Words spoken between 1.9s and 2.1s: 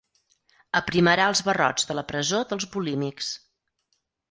de la